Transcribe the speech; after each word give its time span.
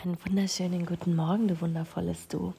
Einen 0.00 0.16
wunderschönen 0.24 0.86
guten 0.86 1.16
Morgen, 1.16 1.48
du 1.48 1.60
wundervolles 1.60 2.28
Du. 2.28 2.54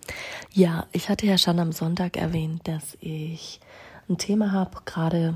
Ja, 0.51 0.87
ich 0.91 1.07
hatte 1.07 1.25
ja 1.25 1.37
schon 1.37 1.57
am 1.59 1.71
Sonntag 1.71 2.17
erwähnt, 2.17 2.67
dass 2.67 2.97
ich 2.99 3.61
ein 4.09 4.17
Thema 4.17 4.51
habe. 4.51 4.79
Gerade 4.83 5.35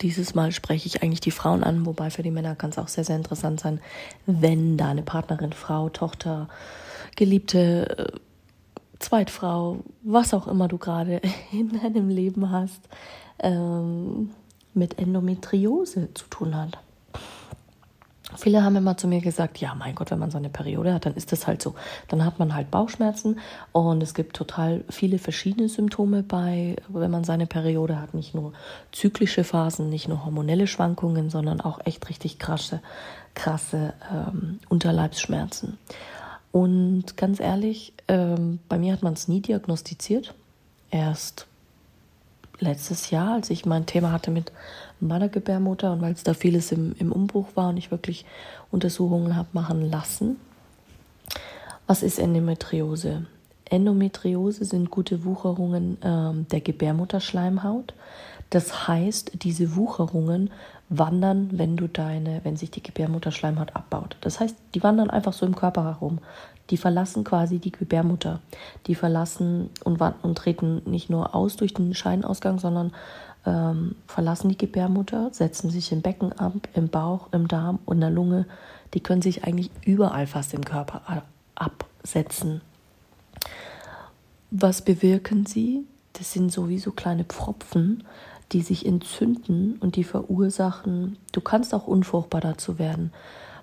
dieses 0.00 0.34
Mal 0.34 0.50
spreche 0.50 0.88
ich 0.88 1.04
eigentlich 1.04 1.20
die 1.20 1.30
Frauen 1.30 1.62
an, 1.62 1.86
wobei 1.86 2.10
für 2.10 2.24
die 2.24 2.32
Männer 2.32 2.56
kann 2.56 2.70
es 2.70 2.78
auch 2.78 2.88
sehr, 2.88 3.04
sehr 3.04 3.14
interessant 3.14 3.60
sein, 3.60 3.80
wenn 4.26 4.76
deine 4.76 5.02
Partnerin, 5.04 5.52
Frau, 5.52 5.90
Tochter, 5.90 6.48
Geliebte, 7.14 7.98
äh, 7.98 8.18
Zweitfrau, 8.98 9.78
was 10.02 10.34
auch 10.34 10.48
immer 10.48 10.66
du 10.66 10.78
gerade 10.78 11.20
in 11.52 11.80
deinem 11.80 12.08
Leben 12.08 12.50
hast, 12.50 12.80
ähm, 13.38 14.32
mit 14.74 14.98
Endometriose 14.98 16.12
zu 16.14 16.26
tun 16.26 16.56
hat. 16.56 16.78
Viele 18.36 18.64
haben 18.64 18.76
immer 18.76 18.96
zu 18.96 19.06
mir 19.06 19.20
gesagt, 19.20 19.58
ja, 19.58 19.74
mein 19.74 19.94
Gott, 19.94 20.10
wenn 20.10 20.18
man 20.18 20.30
so 20.30 20.38
eine 20.38 20.48
Periode 20.48 20.94
hat, 20.94 21.04
dann 21.04 21.14
ist 21.14 21.30
das 21.30 21.46
halt 21.46 21.60
so. 21.60 21.74
Dann 22.08 22.24
hat 22.24 22.38
man 22.38 22.54
halt 22.54 22.70
Bauchschmerzen 22.70 23.38
und 23.72 24.02
es 24.02 24.14
gibt 24.14 24.34
total 24.34 24.82
viele 24.88 25.18
verschiedene 25.18 25.68
Symptome 25.68 26.22
bei, 26.22 26.76
wenn 26.88 27.10
man 27.10 27.24
seine 27.24 27.46
Periode 27.46 28.00
hat. 28.00 28.14
Nicht 28.14 28.34
nur 28.34 28.54
zyklische 28.92 29.44
Phasen, 29.44 29.90
nicht 29.90 30.08
nur 30.08 30.24
hormonelle 30.24 30.66
Schwankungen, 30.66 31.28
sondern 31.28 31.60
auch 31.60 31.80
echt 31.84 32.08
richtig 32.08 32.38
krasse, 32.38 32.80
krasse 33.34 33.92
ähm, 34.10 34.58
Unterleibsschmerzen. 34.68 35.78
Und 36.50 37.16
ganz 37.16 37.40
ehrlich, 37.40 37.92
ähm, 38.08 38.58
bei 38.68 38.78
mir 38.78 38.94
hat 38.94 39.02
man 39.02 39.12
es 39.12 39.28
nie 39.28 39.40
diagnostiziert. 39.40 40.34
Erst 40.90 41.46
letztes 42.58 43.10
Jahr, 43.10 43.34
als 43.34 43.50
ich 43.50 43.66
mein 43.66 43.86
Thema 43.86 44.12
hatte 44.12 44.30
mit 44.30 44.52
meiner 45.08 45.28
Gebärmutter 45.28 45.92
und 45.92 46.02
weil 46.02 46.12
es 46.12 46.22
da 46.22 46.34
vieles 46.34 46.72
im, 46.72 46.94
im 46.98 47.12
Umbruch 47.12 47.48
war 47.54 47.68
und 47.68 47.76
ich 47.76 47.90
wirklich 47.90 48.24
Untersuchungen 48.70 49.36
habe 49.36 49.48
machen 49.52 49.90
lassen. 49.90 50.36
Was 51.86 52.02
ist 52.02 52.18
Endometriose? 52.18 53.26
Endometriose 53.66 54.64
sind 54.64 54.90
gute 54.90 55.24
Wucherungen 55.24 55.98
ähm, 56.02 56.46
der 56.50 56.60
Gebärmutterschleimhaut. 56.60 57.94
Das 58.50 58.88
heißt, 58.88 59.42
diese 59.42 59.74
Wucherungen 59.74 60.50
wandern, 60.88 61.50
wenn 61.52 61.76
du 61.76 61.88
deine, 61.88 62.40
wenn 62.44 62.56
sich 62.56 62.70
die 62.70 62.82
Gebärmutterschleimhaut 62.82 63.74
abbaut. 63.74 64.16
Das 64.20 64.38
heißt, 64.40 64.56
die 64.74 64.82
wandern 64.82 65.10
einfach 65.10 65.32
so 65.32 65.46
im 65.46 65.56
Körper 65.56 65.84
herum. 65.84 66.18
Die 66.70 66.76
verlassen 66.76 67.24
quasi 67.24 67.58
die 67.58 67.72
Gebärmutter. 67.72 68.40
Die 68.86 68.94
verlassen 68.94 69.70
und, 69.84 70.00
und 70.00 70.38
treten 70.38 70.82
nicht 70.86 71.10
nur 71.10 71.34
aus 71.34 71.56
durch 71.56 71.74
den 71.74 71.94
Scheinausgang, 71.94 72.58
sondern 72.58 72.92
ähm, 73.46 73.96
verlassen 74.06 74.48
die 74.48 74.58
Gebärmutter, 74.58 75.28
setzen 75.32 75.70
sich 75.70 75.92
im 75.92 76.02
Becken 76.02 76.32
ab, 76.32 76.54
im 76.74 76.88
Bauch, 76.88 77.28
im 77.32 77.48
Darm 77.48 77.78
und 77.84 78.00
der 78.00 78.10
Lunge. 78.10 78.46
Die 78.94 79.00
können 79.00 79.22
sich 79.22 79.44
eigentlich 79.44 79.70
überall 79.84 80.26
fast 80.26 80.54
im 80.54 80.64
Körper 80.64 81.02
absetzen. 81.54 82.62
Was 84.50 84.82
bewirken 84.82 85.46
sie? 85.46 85.84
Das 86.12 86.32
sind 86.32 86.52
sowieso 86.52 86.92
kleine 86.92 87.24
Pfropfen, 87.24 88.04
die 88.52 88.62
sich 88.62 88.86
entzünden 88.86 89.76
und 89.80 89.96
die 89.96 90.04
verursachen, 90.04 91.16
du 91.32 91.40
kannst 91.40 91.74
auch 91.74 91.86
unfruchtbar 91.86 92.40
dazu 92.40 92.78
werden. 92.78 93.12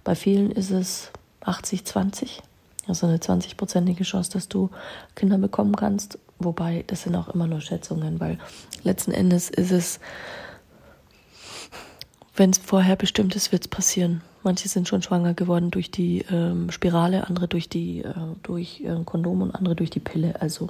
Bei 0.03 0.15
vielen 0.15 0.51
ist 0.51 0.71
es 0.71 1.11
80-20, 1.43 2.39
also 2.91 3.07
eine 3.07 3.17
20-prozentige 3.17 4.03
Chance, 4.03 4.31
dass 4.31 4.49
du 4.49 4.69
Kinder 5.15 5.37
bekommen 5.37 5.75
kannst. 5.75 6.19
Wobei, 6.39 6.83
das 6.87 7.03
sind 7.03 7.15
auch 7.15 7.29
immer 7.29 7.47
nur 7.47 7.61
Schätzungen, 7.61 8.19
weil 8.19 8.37
letzten 8.83 9.11
Endes 9.11 9.49
ist 9.49 9.71
es, 9.71 9.99
wenn 12.35 12.49
es 12.49 12.57
vorher 12.57 12.95
bestimmt 12.95 13.35
ist, 13.35 13.51
wird 13.51 13.63
es 13.63 13.67
passieren. 13.67 14.21
Manche 14.43 14.67
sind 14.67 14.87
schon 14.87 15.01
schwanger 15.03 15.33
geworden 15.33 15.69
durch 15.71 15.91
die 15.91 16.25
ähm, 16.31 16.71
Spirale, 16.71 17.27
andere 17.27 17.47
durch 17.47 17.69
die 17.69 18.01
äh, 18.01 18.13
durch 18.41 18.81
äh, 18.81 19.03
Kondom 19.05 19.41
und 19.41 19.55
andere 19.55 19.75
durch 19.75 19.91
die 19.91 19.99
Pille. 19.99 20.41
Also 20.41 20.67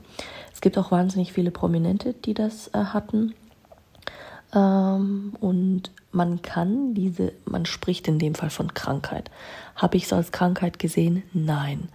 es 0.54 0.62
gibt 0.62 0.78
auch 0.78 0.92
wahnsinnig 0.92 1.32
viele 1.32 1.52
Prominente, 1.52 2.14
die 2.14 2.34
das 2.34 2.68
äh, 2.74 2.80
hatten. 2.80 3.34
Ähm, 4.54 5.34
und 5.40 5.92
man 6.12 6.42
kann 6.42 6.94
diese, 6.94 7.34
man 7.46 7.66
spricht 7.66 8.08
in 8.08 8.20
dem 8.20 8.36
Fall 8.36 8.50
von 8.50 8.74
Krankheit. 8.74 9.32
Habe 9.76 9.98
ich 9.98 10.04
es 10.04 10.14
als 10.14 10.32
Krankheit 10.32 10.80
gesehen? 10.80 11.24
Nein. 11.34 11.90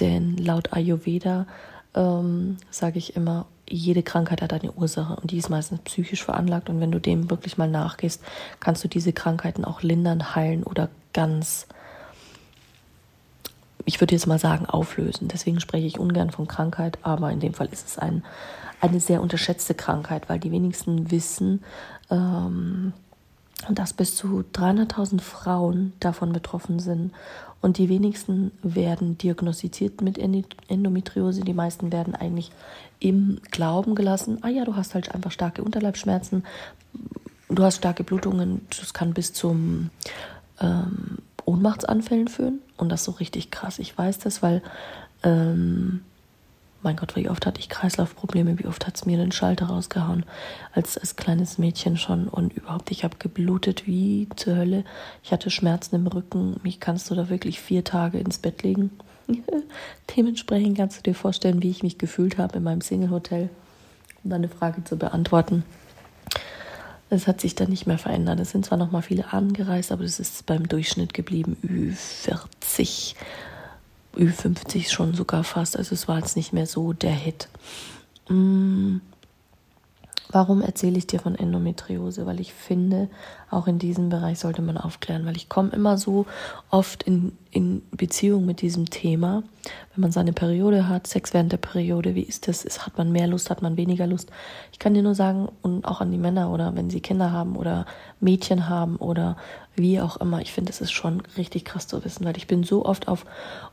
Denn 0.00 0.36
laut 0.36 0.72
Ayurveda 0.72 1.46
ähm, 1.94 2.56
sage 2.70 2.98
ich 2.98 3.16
immer, 3.16 3.46
jede 3.68 4.02
Krankheit 4.02 4.42
hat 4.42 4.52
eine 4.52 4.72
Ursache 4.72 5.16
und 5.16 5.30
die 5.30 5.38
ist 5.38 5.48
meistens 5.48 5.80
psychisch 5.80 6.22
veranlagt. 6.22 6.68
Und 6.68 6.80
wenn 6.80 6.92
du 6.92 7.00
dem 7.00 7.30
wirklich 7.30 7.56
mal 7.56 7.68
nachgehst, 7.68 8.22
kannst 8.60 8.84
du 8.84 8.88
diese 8.88 9.12
Krankheiten 9.12 9.64
auch 9.64 9.82
lindern, 9.82 10.34
heilen 10.34 10.64
oder 10.64 10.90
ganz, 11.12 11.66
ich 13.86 14.00
würde 14.00 14.14
jetzt 14.14 14.26
mal 14.26 14.38
sagen, 14.38 14.66
auflösen. 14.66 15.28
Deswegen 15.28 15.60
spreche 15.60 15.86
ich 15.86 15.98
ungern 15.98 16.30
von 16.30 16.46
Krankheit, 16.46 16.98
aber 17.02 17.30
in 17.30 17.40
dem 17.40 17.54
Fall 17.54 17.68
ist 17.68 17.88
es 17.88 17.98
ein, 17.98 18.22
eine 18.80 19.00
sehr 19.00 19.22
unterschätzte 19.22 19.74
Krankheit, 19.74 20.28
weil 20.28 20.38
die 20.38 20.52
wenigsten 20.52 21.10
wissen, 21.10 21.62
ähm, 22.10 22.92
dass 23.70 23.92
bis 23.92 24.16
zu 24.16 24.44
300.000 24.52 25.20
Frauen 25.20 25.92
davon 26.00 26.32
betroffen 26.32 26.78
sind 26.78 27.12
und 27.60 27.78
die 27.78 27.88
wenigsten 27.88 28.50
werden 28.62 29.16
diagnostiziert 29.16 30.02
mit 30.02 30.18
Endometriose. 30.18 31.40
Die 31.40 31.54
meisten 31.54 31.92
werden 31.92 32.14
eigentlich 32.14 32.50
im 33.00 33.40
Glauben 33.50 33.94
gelassen, 33.94 34.38
ah 34.42 34.48
ja, 34.48 34.64
du 34.64 34.76
hast 34.76 34.94
halt 34.94 35.14
einfach 35.14 35.30
starke 35.30 35.62
Unterleibsschmerzen, 35.62 36.44
du 37.48 37.62
hast 37.62 37.76
starke 37.76 38.04
Blutungen, 38.04 38.66
das 38.78 38.92
kann 38.92 39.14
bis 39.14 39.32
zum 39.32 39.90
ähm, 40.60 41.18
Ohnmachtsanfällen 41.46 42.28
führen. 42.28 42.60
Und 42.76 42.90
das 42.90 43.00
ist 43.00 43.06
so 43.06 43.12
richtig 43.12 43.50
krass. 43.50 43.78
Ich 43.78 43.96
weiß 43.96 44.18
das, 44.18 44.42
weil 44.42 44.62
ähm, 45.22 46.02
mein 46.84 46.96
Gott, 46.96 47.16
wie 47.16 47.28
oft 47.28 47.46
hatte 47.46 47.60
ich 47.60 47.68
Kreislaufprobleme, 47.68 48.58
wie 48.58 48.66
oft 48.66 48.86
hat 48.86 48.96
es 48.96 49.06
mir 49.06 49.16
den 49.16 49.32
Schalter 49.32 49.66
rausgehauen, 49.66 50.24
als, 50.72 50.96
als 50.98 51.16
kleines 51.16 51.58
Mädchen 51.58 51.96
schon. 51.96 52.28
Und 52.28 52.52
überhaupt, 52.52 52.90
ich 52.90 53.02
habe 53.02 53.16
geblutet 53.18 53.86
wie 53.86 54.28
zur 54.36 54.56
Hölle. 54.56 54.84
Ich 55.22 55.32
hatte 55.32 55.50
Schmerzen 55.50 55.96
im 55.96 56.06
Rücken. 56.06 56.60
Mich 56.62 56.80
kannst 56.80 57.10
du 57.10 57.14
da 57.14 57.28
wirklich 57.28 57.60
vier 57.60 57.82
Tage 57.82 58.18
ins 58.18 58.38
Bett 58.38 58.62
legen. 58.62 58.90
Dementsprechend 60.16 60.76
kannst 60.76 60.98
du 60.98 61.02
dir 61.02 61.14
vorstellen, 61.14 61.62
wie 61.62 61.70
ich 61.70 61.82
mich 61.82 61.98
gefühlt 61.98 62.38
habe 62.38 62.58
in 62.58 62.62
meinem 62.62 62.82
Single-Hotel, 62.82 63.48
um 64.22 64.30
deine 64.30 64.48
Frage 64.48 64.84
zu 64.84 64.96
beantworten. 64.96 65.64
Es 67.10 67.26
hat 67.26 67.40
sich 67.40 67.54
dann 67.54 67.70
nicht 67.70 67.86
mehr 67.86 67.98
verändert. 67.98 68.40
Es 68.40 68.50
sind 68.50 68.66
zwar 68.66 68.78
noch 68.78 68.90
mal 68.90 69.02
viele 69.02 69.32
angereist, 69.32 69.92
aber 69.92 70.04
es 70.04 70.20
ist 70.20 70.46
beim 70.46 70.68
Durchschnitt 70.68 71.14
geblieben, 71.14 71.56
Ü40 71.62 73.14
Ü50 74.16 74.90
schon 74.90 75.14
sogar 75.14 75.44
fast. 75.44 75.76
Also 75.76 75.94
es 75.94 76.08
war 76.08 76.18
jetzt 76.18 76.36
nicht 76.36 76.52
mehr 76.52 76.66
so 76.66 76.92
der 76.92 77.14
Hit. 77.14 77.48
Mm. 78.28 78.98
Warum 80.30 80.62
erzähle 80.62 80.96
ich 80.96 81.06
dir 81.06 81.20
von 81.20 81.34
Endometriose? 81.34 82.24
Weil 82.26 82.40
ich 82.40 82.54
finde, 82.54 83.08
auch 83.50 83.66
in 83.66 83.78
diesem 83.78 84.08
Bereich 84.08 84.38
sollte 84.38 84.62
man 84.62 84.78
aufklären, 84.78 85.26
weil 85.26 85.36
ich 85.36 85.48
komme 85.48 85.70
immer 85.70 85.98
so 85.98 86.26
oft 86.70 87.02
in, 87.02 87.32
in 87.50 87.82
Beziehung 87.90 88.46
mit 88.46 88.62
diesem 88.62 88.88
Thema. 88.88 89.42
Wenn 89.94 90.00
man 90.00 90.12
seine 90.12 90.32
Periode 90.32 90.88
hat, 90.88 91.06
Sex 91.06 91.34
während 91.34 91.52
der 91.52 91.58
Periode, 91.58 92.14
wie 92.14 92.22
ist 92.22 92.48
das? 92.48 92.64
Ist, 92.64 92.86
hat 92.86 92.96
man 92.96 93.12
mehr 93.12 93.26
Lust, 93.26 93.50
hat 93.50 93.62
man 93.62 93.76
weniger 93.76 94.06
Lust? 94.06 94.30
Ich 94.72 94.78
kann 94.78 94.94
dir 94.94 95.02
nur 95.02 95.14
sagen, 95.14 95.48
und 95.62 95.84
auch 95.84 96.00
an 96.00 96.10
die 96.10 96.18
Männer 96.18 96.50
oder 96.50 96.74
wenn 96.74 96.90
sie 96.90 97.00
Kinder 97.00 97.30
haben 97.30 97.56
oder 97.56 97.86
Mädchen 98.20 98.68
haben 98.68 98.96
oder 98.96 99.36
wie 99.76 100.00
auch 100.00 100.16
immer, 100.16 100.40
ich 100.40 100.52
finde, 100.52 100.70
es 100.70 100.80
ist 100.80 100.92
schon 100.92 101.22
richtig 101.36 101.64
krass 101.64 101.86
zu 101.86 102.04
wissen, 102.04 102.24
weil 102.24 102.36
ich 102.36 102.46
bin 102.46 102.64
so 102.64 102.84
oft 102.84 103.08
auf 103.08 103.26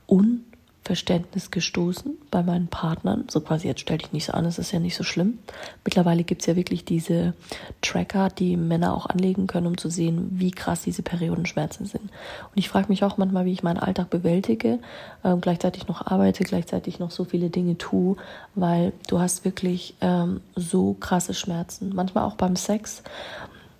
un 0.07 0.43
Verständnis 0.83 1.51
gestoßen 1.51 2.17
bei 2.31 2.41
meinen 2.41 2.67
Partnern. 2.67 3.25
So 3.29 3.39
quasi, 3.41 3.67
jetzt 3.67 3.81
stell 3.81 3.99
dich 3.99 4.13
nicht 4.13 4.25
so 4.25 4.33
an, 4.33 4.45
es 4.45 4.57
ist 4.57 4.71
ja 4.71 4.79
nicht 4.79 4.95
so 4.95 5.03
schlimm. 5.03 5.37
Mittlerweile 5.85 6.23
gibt 6.23 6.41
es 6.41 6.47
ja 6.47 6.55
wirklich 6.55 6.85
diese 6.85 7.33
Tracker, 7.81 8.29
die 8.29 8.57
Männer 8.57 8.95
auch 8.95 9.05
anlegen 9.05 9.45
können, 9.45 9.67
um 9.67 9.77
zu 9.77 9.89
sehen, 9.89 10.29
wie 10.31 10.49
krass 10.49 10.81
diese 10.81 11.03
Periodenschmerzen 11.03 11.85
sind. 11.85 12.03
Und 12.03 12.55
ich 12.55 12.67
frage 12.67 12.87
mich 12.89 13.03
auch 13.03 13.17
manchmal, 13.17 13.45
wie 13.45 13.53
ich 13.53 13.61
meinen 13.61 13.77
Alltag 13.77 14.09
bewältige, 14.09 14.79
ähm, 15.23 15.39
gleichzeitig 15.39 15.87
noch 15.87 16.07
arbeite, 16.07 16.43
gleichzeitig 16.43 16.97
noch 16.97 17.11
so 17.11 17.25
viele 17.25 17.51
Dinge 17.51 17.77
tue, 17.77 18.17
weil 18.55 18.91
du 19.07 19.19
hast 19.19 19.45
wirklich 19.45 19.95
ähm, 20.01 20.41
so 20.55 20.95
krasse 20.95 21.35
Schmerzen. 21.35 21.93
Manchmal 21.93 22.23
auch 22.23 22.35
beim 22.35 22.55
Sex. 22.55 23.03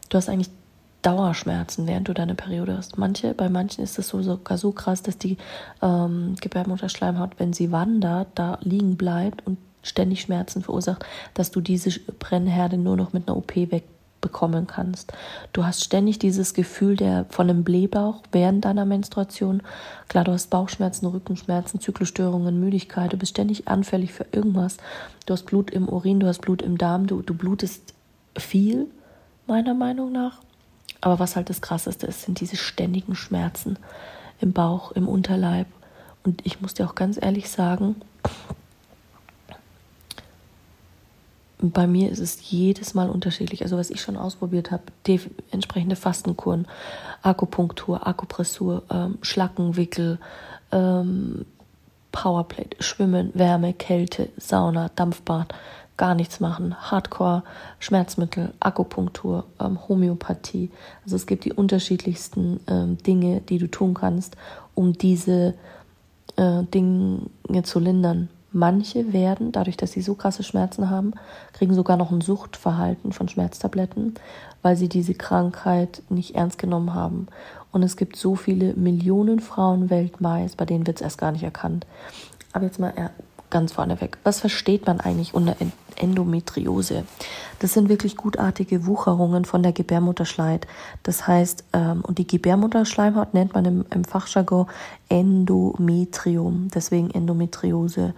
Du 0.09 0.17
hast 0.17 0.29
eigentlich 0.29 0.51
Dauerschmerzen, 1.01 1.87
während 1.87 2.07
du 2.07 2.13
deine 2.13 2.35
Periode 2.35 2.77
hast. 2.77 2.97
Manche, 2.97 3.33
bei 3.33 3.49
manchen 3.49 3.83
ist 3.83 3.97
es 3.97 4.07
so, 4.07 4.21
sogar 4.21 4.57
so 4.57 4.71
krass, 4.71 5.01
dass 5.01 5.17
die 5.17 5.37
ähm, 5.81 6.35
Gebärmutterschleimhaut, 6.39 7.31
wenn 7.37 7.53
sie 7.53 7.71
wandert, 7.71 8.27
da 8.35 8.59
liegen 8.61 8.97
bleibt 8.97 9.45
und 9.47 9.57
ständig 9.83 10.21
Schmerzen 10.21 10.61
verursacht, 10.61 11.05
dass 11.33 11.51
du 11.51 11.61
diese 11.61 11.99
Brennherde 12.19 12.77
nur 12.77 12.97
noch 12.97 13.13
mit 13.13 13.27
einer 13.27 13.35
OP 13.35 13.55
wegbekommen 13.55 14.67
kannst. 14.67 15.11
Du 15.53 15.65
hast 15.65 15.83
ständig 15.83 16.19
dieses 16.19 16.53
Gefühl 16.53 16.95
der 16.95 17.25
von 17.29 17.49
einem 17.49 17.63
Blähbauch 17.63 18.21
während 18.31 18.65
deiner 18.65 18.85
Menstruation. 18.85 19.63
Klar, 20.07 20.23
du 20.23 20.33
hast 20.33 20.51
Bauchschmerzen, 20.51 21.07
Rückenschmerzen, 21.07 21.79
Zyklusstörungen, 21.79 22.59
Müdigkeit, 22.59 23.11
du 23.11 23.17
bist 23.17 23.31
ständig 23.31 23.67
anfällig 23.67 24.13
für 24.13 24.27
irgendwas. 24.31 24.77
Du 25.25 25.33
hast 25.33 25.47
Blut 25.47 25.71
im 25.71 25.89
Urin, 25.89 26.19
du 26.19 26.27
hast 26.27 26.41
Blut 26.41 26.61
im 26.61 26.77
Darm, 26.77 27.07
du, 27.07 27.23
du 27.23 27.33
blutest 27.33 27.95
viel, 28.37 28.85
meiner 29.47 29.73
Meinung 29.73 30.11
nach. 30.11 30.41
Aber 31.01 31.19
was 31.19 31.35
halt 31.35 31.49
das 31.49 31.61
Krasseste 31.61 32.05
ist, 32.07 32.23
sind 32.23 32.39
diese 32.39 32.55
ständigen 32.55 33.15
Schmerzen 33.15 33.77
im 34.39 34.53
Bauch, 34.53 34.91
im 34.91 35.07
Unterleib. 35.07 35.67
Und 36.23 36.45
ich 36.45 36.61
muss 36.61 36.75
dir 36.75 36.85
auch 36.85 36.95
ganz 36.95 37.17
ehrlich 37.19 37.49
sagen, 37.49 37.95
bei 41.61 41.85
mir 41.85 42.09
ist 42.09 42.19
es 42.19 42.49
jedes 42.49 42.93
Mal 42.93 43.09
unterschiedlich. 43.09 43.63
Also 43.63 43.77
was 43.77 43.89
ich 43.89 44.01
schon 44.01 44.17
ausprobiert 44.17 44.71
habe, 44.71 44.83
entsprechende 45.51 45.95
Fastenkuren, 45.95 46.67
Akupunktur, 47.21 48.07
Akupressur, 48.07 48.83
ähm, 48.89 49.19
Schlackenwickel, 49.21 50.19
ähm, 50.71 51.45
Powerplate, 52.11 52.81
Schwimmen, 52.83 53.31
Wärme, 53.33 53.73
Kälte, 53.73 54.29
Sauna, 54.37 54.89
Dampfbad, 54.95 55.53
gar 55.97 56.15
nichts 56.15 56.39
machen. 56.39 56.75
Hardcore, 56.91 57.43
Schmerzmittel, 57.79 58.53
Akupunktur, 58.59 59.45
ähm, 59.59 59.77
Homöopathie. 59.87 60.71
Also 61.03 61.15
es 61.15 61.25
gibt 61.25 61.45
die 61.45 61.53
unterschiedlichsten 61.53 62.59
ähm, 62.67 62.97
Dinge, 62.97 63.41
die 63.41 63.57
du 63.57 63.67
tun 63.67 63.93
kannst, 63.93 64.35
um 64.73 64.93
diese 64.93 65.53
äh, 66.37 66.63
Dinge 66.63 67.29
zu 67.63 67.79
lindern. 67.79 68.29
Manche 68.53 69.13
werden, 69.13 69.53
dadurch, 69.53 69.77
dass 69.77 69.93
sie 69.93 70.01
so 70.01 70.13
krasse 70.13 70.43
Schmerzen 70.43 70.89
haben, 70.89 71.13
kriegen 71.53 71.73
sogar 71.73 71.95
noch 71.95 72.11
ein 72.11 72.19
Suchtverhalten 72.19 73.13
von 73.13 73.29
Schmerztabletten, 73.29 74.15
weil 74.61 74.75
sie 74.75 74.89
diese 74.89 75.13
Krankheit 75.13 76.01
nicht 76.09 76.35
ernst 76.35 76.57
genommen 76.57 76.93
haben. 76.93 77.27
Und 77.71 77.83
es 77.83 77.95
gibt 77.95 78.17
so 78.17 78.35
viele 78.35 78.73
Millionen 78.73 79.39
Frauen 79.39 79.89
weltweit, 79.89 80.57
bei 80.57 80.65
denen 80.65 80.85
wird 80.85 80.97
es 80.97 81.01
erst 81.01 81.17
gar 81.17 81.31
nicht 81.31 81.43
erkannt. 81.43 81.85
Aber 82.51 82.65
jetzt 82.65 82.79
mal 82.79 82.93
ganz 83.51 83.73
vorneweg. 83.73 84.17
Was 84.23 84.39
versteht 84.39 84.87
man 84.87 84.99
eigentlich 84.99 85.33
unter 85.33 85.55
Endometriose? 85.95 87.03
Das 87.59 87.73
sind 87.73 87.89
wirklich 87.89 88.17
gutartige 88.17 88.87
Wucherungen 88.87 89.45
von 89.45 89.61
der 89.61 89.71
Gebärmutterschleid. 89.71 90.65
Das 91.03 91.27
heißt, 91.27 91.65
ähm, 91.73 92.01
und 92.01 92.17
die 92.17 92.27
Gebärmutterschleimhaut 92.27 93.33
nennt 93.33 93.53
man 93.53 93.65
im, 93.65 93.85
im 93.93 94.03
Fachjargon 94.03 94.67
Endometrium, 95.09 96.69
deswegen 96.73 97.11
Endometriose. 97.11 98.15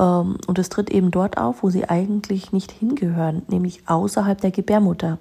Ähm, 0.00 0.38
und 0.46 0.58
es 0.58 0.70
tritt 0.70 0.90
eben 0.90 1.10
dort 1.10 1.38
auf, 1.38 1.62
wo 1.62 1.70
sie 1.70 1.88
eigentlich 1.88 2.52
nicht 2.52 2.72
hingehören, 2.72 3.42
nämlich 3.48 3.82
außerhalb 3.86 4.40
der 4.40 4.50
Gebärmutter. 4.50 5.18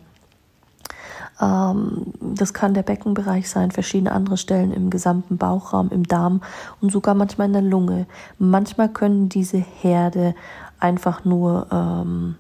Ähm, 1.42 2.14
das 2.20 2.54
kann 2.54 2.74
der 2.74 2.84
Beckenbereich 2.84 3.50
sein, 3.50 3.72
verschiedene 3.72 4.12
andere 4.12 4.38
Stellen 4.38 4.72
im 4.72 4.90
gesamten 4.90 5.38
Bauchraum, 5.38 5.90
im 5.90 6.08
Darm 6.08 6.42
und 6.82 6.92
sogar 6.92 7.16
manchmal 7.16 7.48
in 7.48 7.54
der 7.54 7.62
Lunge. 7.62 8.08
Manchmal 8.38 8.90
können 8.90 9.30
diese 9.30 9.58
Herde 9.58 10.36
einfach 10.80 11.26
nur 11.26 11.68
ähm, 11.72 12.36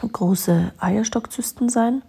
große 0.00 0.72
Eierstockzysten 0.78 1.68
sein. 1.68 2.02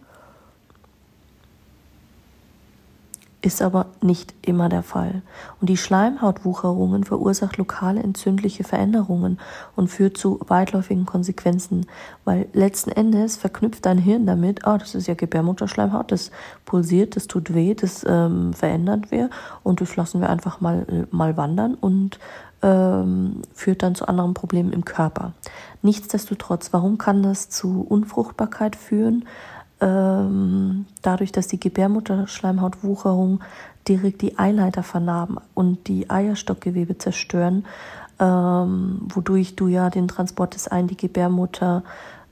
Ist 3.48 3.62
aber 3.62 3.86
nicht 4.02 4.34
immer 4.42 4.68
der 4.68 4.84
Fall. 4.84 5.22
Und 5.62 5.70
die 5.70 5.78
Schleimhautwucherungen 5.78 7.06
verursacht 7.06 7.56
lokale 7.56 8.04
entzündliche 8.04 8.66
Veränderungen 8.66 9.40
und 9.78 9.88
führt 9.88 10.18
zu 10.18 10.40
weitläufigen 10.48 11.06
Konsequenzen, 11.06 11.86
weil 12.26 12.48
letzten 12.52 12.92
Endes 12.92 13.38
verknüpft 13.38 13.86
dein 13.86 14.00
Hirn 14.00 14.26
damit, 14.26 14.68
oh, 14.68 14.78
das 14.78 14.96
ist 14.96 15.08
ja 15.08 15.14
Gebärmutterschleimhaut, 15.14 16.12
das 16.12 16.32
pulsiert, 16.66 17.16
das 17.16 17.28
tut 17.28 17.54
weh, 17.54 17.74
das 17.74 18.06
ähm, 18.08 18.52
verändert 18.54 19.12
wir 19.12 19.30
und 19.64 19.80
das 19.80 19.96
lassen 19.96 20.20
wir 20.20 20.30
einfach 20.30 20.60
mal, 20.60 21.08
mal 21.12 21.38
wandern 21.38 21.76
und 21.76 22.20
ähm, 22.62 23.44
führt 23.54 23.82
dann 23.82 23.96
zu 23.96 24.10
anderen 24.10 24.34
Problemen 24.34 24.74
im 24.74 24.84
Körper. 24.84 25.32
Nichtsdestotrotz, 25.82 26.74
warum 26.74 26.98
kann 26.98 27.24
das 27.24 27.50
zu 27.50 27.86
Unfruchtbarkeit 27.88 28.76
führen? 28.76 29.24
Ähm, 29.81 30.85
dadurch, 31.01 31.31
dass 31.31 31.47
die 31.47 31.59
Gebärmutterschleimhautwucherung 31.59 33.41
direkt 33.88 34.21
die 34.21 34.38
Eileiter 34.38 34.83
vernarben 34.83 35.38
und 35.53 35.88
die 35.88 36.09
Eierstockgewebe 36.09 36.97
zerstören, 36.97 37.65
ähm, 38.19 39.00
wodurch 39.13 39.56
du 39.56 39.68
ja 39.68 39.89
den 39.89 40.07
Transport 40.07 40.56
des 40.56 40.71
Ei 40.71 40.79
in 40.79 40.88
die 40.88 40.97
Gebärmutter 40.97 41.83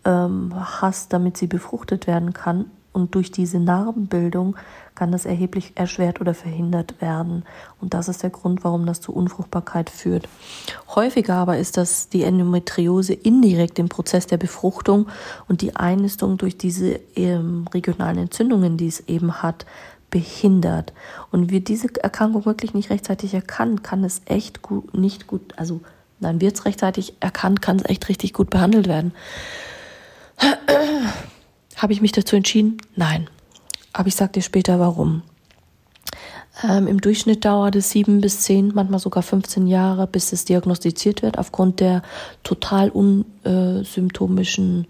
ähm, 0.03 0.53
hast, 0.55 1.13
damit 1.13 1.37
sie 1.37 1.47
befruchtet 1.47 2.07
werden 2.07 2.33
kann. 2.33 2.65
Und 2.95 3.13
durch 3.13 3.29
diese 3.29 3.59
Narbenbildung 3.59 4.55
kann 4.95 5.11
das 5.11 5.25
erheblich 5.25 5.73
erschwert 5.75 6.21
oder 6.21 6.33
verhindert 6.33 7.01
werden. 7.01 7.43
Und 7.81 7.93
das 7.93 8.07
ist 8.07 8.23
der 8.23 8.29
Grund, 8.29 8.63
warum 8.63 8.85
das 8.85 9.01
zu 9.01 9.11
Unfruchtbarkeit 9.11 9.89
führt. 9.89 10.29
Häufiger 10.95 11.35
aber 11.35 11.57
ist 11.57 11.75
das 11.75 12.07
die 12.07 12.23
Endometriose 12.23 13.13
indirekt 13.13 13.79
im 13.79 13.89
Prozess 13.89 14.27
der 14.27 14.37
Befruchtung 14.37 15.07
und 15.49 15.59
die 15.59 15.75
Einnistung 15.75 16.37
durch 16.37 16.57
diese 16.57 17.01
ähm, 17.17 17.67
regionalen 17.73 18.17
Entzündungen, 18.17 18.77
die 18.77 18.87
es 18.87 19.01
eben 19.01 19.43
hat, 19.43 19.65
behindert. 20.09 20.93
Und 21.33 21.51
wird 21.51 21.67
diese 21.67 21.93
Erkrankung 22.01 22.45
wirklich 22.45 22.73
nicht 22.73 22.91
rechtzeitig 22.91 23.33
erkannt, 23.33 23.83
kann 23.83 24.05
es 24.05 24.21
echt 24.23 24.61
gut, 24.61 24.93
nicht 24.93 25.27
gut, 25.27 25.53
also 25.57 25.81
nein, 26.21 26.39
wird 26.39 26.55
es 26.55 26.63
rechtzeitig 26.63 27.15
erkannt, 27.19 27.61
kann 27.61 27.75
es 27.75 27.89
echt 27.89 28.07
richtig 28.07 28.31
gut 28.31 28.49
behandelt 28.49 28.87
werden. 28.87 29.11
Habe 31.75 31.93
ich 31.93 32.01
mich 32.01 32.11
dazu 32.11 32.35
entschieden? 32.35 32.77
Nein. 32.95 33.29
Aber 33.93 34.07
ich 34.07 34.15
sage 34.15 34.33
dir 34.33 34.41
später 34.41 34.79
warum. 34.79 35.23
Ähm, 36.63 36.87
Im 36.87 37.01
Durchschnitt 37.01 37.43
dauert 37.43 37.75
es 37.75 37.89
sieben 37.89 38.21
bis 38.21 38.41
zehn, 38.41 38.71
manchmal 38.73 38.99
sogar 38.99 39.23
15 39.23 39.67
Jahre, 39.67 40.07
bis 40.07 40.31
es 40.31 40.45
diagnostiziert 40.45 41.21
wird, 41.21 41.37
aufgrund 41.37 41.81
der 41.81 42.01
total 42.43 42.89
unsymptomischen, 42.89 44.87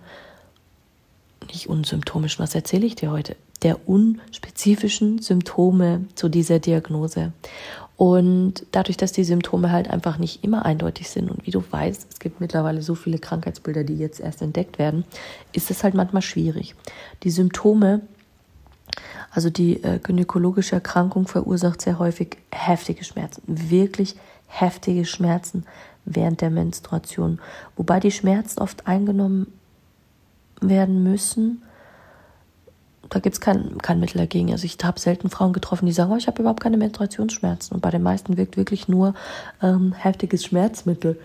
nicht 1.48 1.68
unsymptomischen, 1.68 2.44
was 2.44 2.54
erzähle 2.54 2.86
ich 2.86 2.96
dir 2.96 3.10
heute? 3.12 3.36
Der 3.64 3.90
unspezifischen 3.90 5.20
Symptome 5.20 6.06
zu 6.14 6.30
dieser 6.30 6.60
Diagnose. 6.60 7.32
Und 7.98 8.66
dadurch, 8.72 8.98
dass 8.98 9.14
die 9.14 9.24
Symptome 9.24 9.72
halt 9.72 9.90
einfach 9.90 10.18
nicht 10.18 10.44
immer 10.44 10.66
eindeutig 10.66 11.10
sind 11.10 11.32
und 11.32 11.46
wie 11.48 11.52
du 11.52 11.64
weißt, 11.70 12.08
es 12.12 12.20
gibt 12.20 12.42
mittlerweile 12.42 12.82
so 12.82 12.94
viele 12.94 13.20
Krankheitsbilder, 13.20 13.86
die 13.86 13.96
jetzt 13.96 14.20
erst 14.20 14.42
entdeckt 14.42 14.80
werden, 14.80 15.06
ist 15.54 15.72
es 15.72 15.84
halt 15.84 15.94
manchmal 15.94 16.22
schwierig. 16.22 16.76
Die 17.24 17.30
Symptome 17.30 18.02
also 19.36 19.50
die 19.50 19.84
äh, 19.84 20.00
gynäkologische 20.00 20.76
Erkrankung 20.76 21.28
verursacht 21.28 21.82
sehr 21.82 22.00
häufig 22.00 22.38
heftige 22.54 23.04
Schmerzen, 23.04 23.42
wirklich 23.46 24.16
heftige 24.48 25.06
Schmerzen 25.06 25.66
während 26.06 26.40
der 26.40 26.50
Menstruation, 26.50 27.40
wobei 27.76 28.00
die 28.00 28.12
Schmerzen 28.12 28.62
oft 28.62 28.88
eingenommen 28.88 29.52
werden 30.62 31.04
müssen. 31.04 31.64
Da 33.10 33.20
gibt 33.20 33.36
es 33.36 33.42
kein, 33.42 33.78
kein 33.80 34.00
Mittel 34.00 34.18
dagegen. 34.18 34.52
Also 34.52 34.66
ich 34.66 34.78
habe 34.84 35.00
selten 35.00 35.30
Frauen 35.30 35.54
getroffen, 35.54 35.86
die 35.86 35.92
sagen, 35.92 36.12
oh, 36.12 36.18
ich 36.18 36.28
habe 36.28 36.42
überhaupt 36.42 36.62
keine 36.62 36.78
Menstruationsschmerzen. 36.78 37.76
Und 37.76 37.82
bei 37.82 37.92
den 37.92 38.04
meisten 38.04 38.38
wirkt 38.38 38.58
wirklich 38.58 38.88
nur 38.88 39.14
ähm, 39.62 39.94
heftiges 39.94 40.44
Schmerzmittel. 40.44 41.20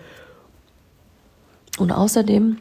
Und 1.77 1.91
außerdem 1.91 2.57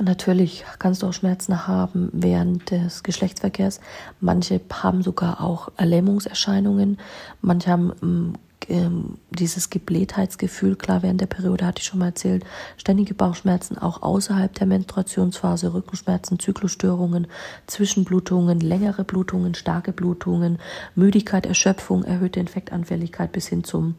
Natürlich 0.00 0.64
kannst 0.80 1.02
du 1.02 1.06
auch 1.06 1.12
Schmerzen 1.12 1.68
haben 1.68 2.08
während 2.12 2.70
des 2.70 3.04
Geschlechtsverkehrs. 3.04 3.80
Manche 4.20 4.60
haben 4.72 5.02
sogar 5.02 5.40
auch 5.40 5.70
Lähmungserscheinungen. 5.78 6.98
Manche 7.40 7.70
haben 7.70 7.92
ähm, 8.02 8.34
ähm, 8.68 9.18
dieses 9.30 9.70
Geblähtheitsgefühl, 9.70 10.76
klar, 10.76 11.02
während 11.02 11.20
der 11.20 11.26
Periode 11.26 11.66
hatte 11.66 11.80
ich 11.80 11.86
schon 11.86 12.00
mal 12.00 12.06
erzählt, 12.06 12.44
ständige 12.76 13.14
Bauchschmerzen 13.14 13.78
auch 13.78 14.02
außerhalb 14.02 14.54
der 14.54 14.66
Menstruationsphase, 14.66 15.72
Rückenschmerzen, 15.72 16.38
Zyklusstörungen, 16.38 17.26
Zwischenblutungen, 17.66 18.60
längere 18.60 19.04
Blutungen, 19.04 19.54
starke 19.54 19.92
Blutungen, 19.92 20.58
Müdigkeit, 20.94 21.46
Erschöpfung, 21.46 22.04
erhöhte 22.04 22.40
Infektanfälligkeit 22.40 23.32
bis 23.32 23.48
hin 23.48 23.64
zum 23.64 23.94